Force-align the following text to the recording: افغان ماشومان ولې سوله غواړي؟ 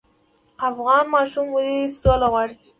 افغان 0.69 1.05
ماشومان 1.13 1.51
ولې 1.53 1.93
سوله 1.99 2.27
غواړي؟ 2.31 2.55